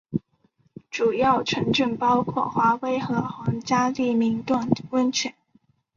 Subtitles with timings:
[0.89, 5.35] 主要城镇包括华威和皇家利明顿温泉。